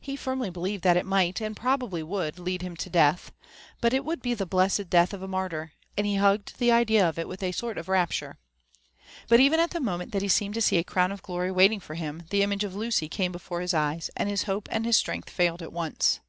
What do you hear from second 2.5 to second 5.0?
him to death; but it would be the blessed